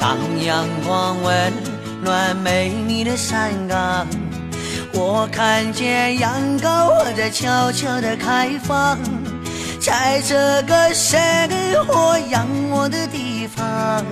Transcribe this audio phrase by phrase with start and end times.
[0.00, 1.52] 当阳光温
[2.02, 4.06] 暖美丽的山岗，
[4.92, 8.98] 我看见羊羔在悄悄地开放，
[9.80, 11.18] 在这个生
[11.86, 14.04] 活养我的地方，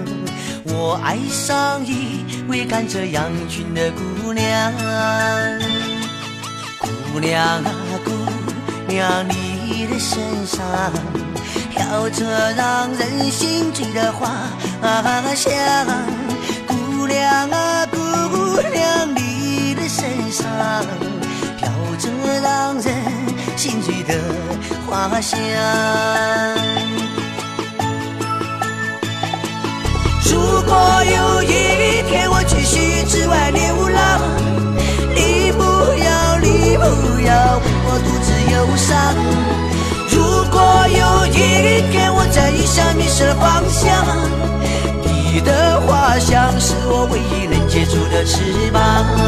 [0.64, 4.72] 我爱上一位赶着羊群的姑娘。
[7.12, 7.62] 姑娘啊，
[8.04, 8.10] 姑
[8.88, 10.60] 娘，你的身上
[11.88, 14.28] 飘着让人心醉的花
[15.36, 15.54] 香。
[16.66, 17.96] 姑娘啊，姑
[18.74, 20.44] 娘，你的身上
[21.56, 22.08] 飘着
[22.42, 22.92] 让人
[23.56, 24.14] 心醉的
[24.84, 25.38] 花香。
[30.24, 31.35] 如果有
[42.94, 44.04] 迷失了方向，
[45.02, 49.25] 你的花香是我唯一能接住的翅膀。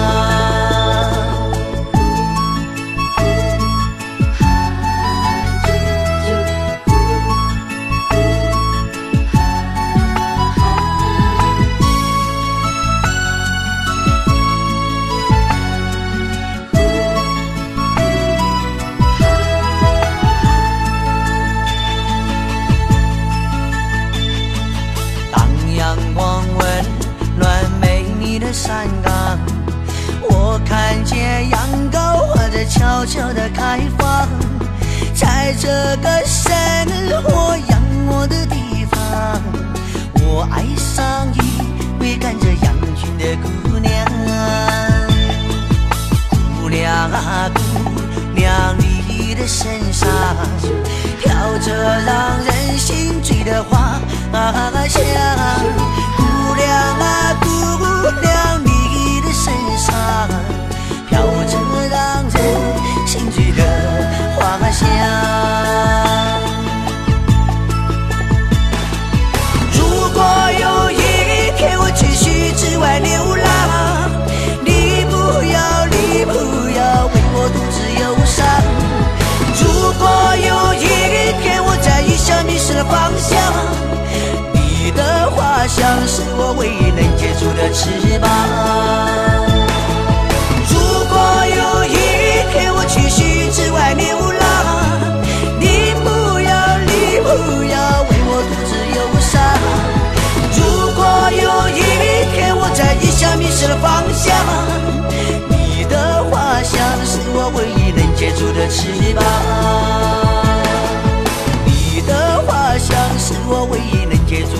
[28.53, 29.39] 山岗，
[30.23, 31.61] 我看见羊
[31.93, 34.27] 羔在悄悄地开放，
[35.15, 35.69] 在这
[36.03, 36.51] 个生
[37.23, 38.99] 活养我的地方，
[40.15, 41.39] 我爱上一
[42.01, 44.07] 位赶着羊群的姑娘。
[46.61, 47.61] 姑娘啊，姑
[48.35, 50.09] 娘，你的身上
[51.21, 54.01] 飘着让人心醉的花
[54.89, 55.88] 香。
[85.69, 88.88] 像是我唯一能接住的翅膀。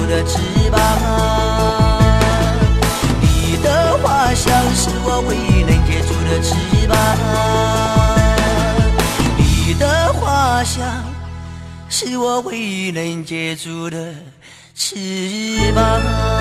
[0.09, 0.39] 的翅
[0.71, 0.81] 膀。
[3.21, 6.55] 你的花香是我唯一能接住的翅
[6.89, 6.97] 膀。
[9.37, 10.83] 你的花香
[11.91, 14.15] 是我唯一能接住的
[14.75, 14.97] 翅
[15.75, 16.38] 膀。